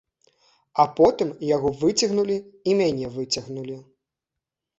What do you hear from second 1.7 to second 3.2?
выцягнулі і мяне